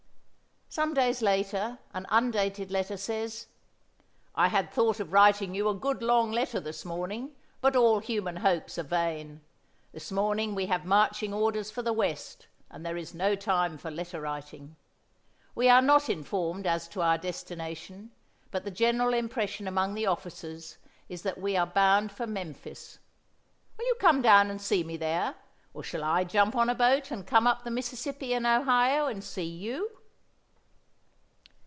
[0.73, 3.47] Some days later an undated letter says:
[4.35, 8.37] "I had thought of writing you a good long letter this morning, but all human
[8.37, 9.41] hopes are vain.
[9.91, 13.91] This morning we have marching orders for the west, and there is no time for
[13.91, 14.77] letter writing.
[15.55, 18.11] We are not informed as to our destination,
[18.49, 20.77] but the general impression among the officers
[21.09, 22.97] is that we are bound for Memphis.
[23.77, 25.35] Will you come down to see me there,
[25.73, 29.21] or shall I jump on a boat and come up the Mississippi and Ohio and
[29.21, 29.97] see you?"